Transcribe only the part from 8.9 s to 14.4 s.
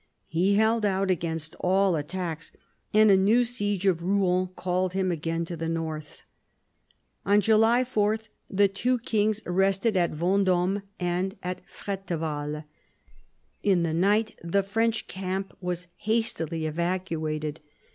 kings rested at Venddme and at Freteval. In the night